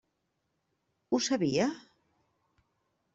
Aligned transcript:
Ho 1.11 1.19
sabia? 1.27 1.67